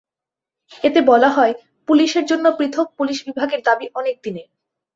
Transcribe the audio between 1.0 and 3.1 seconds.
বলা হয়, পুলিশের জন্য পৃথক